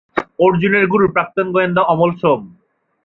অর্জুনের 0.39 0.85
গুরু 0.87 1.05
প্রাক্তন 1.15 1.47
গোয়েন্দা 1.53 1.81
অমল 1.93 2.11
সোম। 2.21 2.41